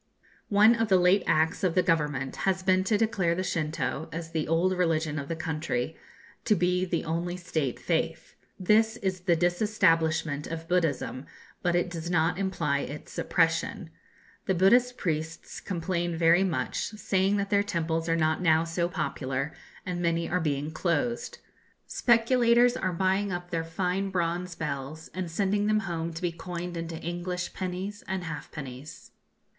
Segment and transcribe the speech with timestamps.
[0.49, 4.31] One of the late acts of the government has been to declare the Shintoo, as
[4.31, 5.95] the old religion of the country,
[6.43, 8.33] to be the only State faith.
[8.59, 11.27] This is the disestablishment of Buddhism,
[11.61, 13.91] but it does not imply its suppression.
[14.47, 19.53] The Buddhist priests complain very much, saying that their temples are not now so popular,
[19.85, 21.37] and many are being closed.
[21.85, 26.75] Speculators are buying up their fine bronze bells, and sending them home to be coined
[26.75, 29.11] into English pennies and halfpennies.